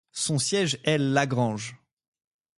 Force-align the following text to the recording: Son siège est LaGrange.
Son 0.13 0.39
siège 0.39 0.79
est 0.83 0.97
LaGrange. 0.97 1.77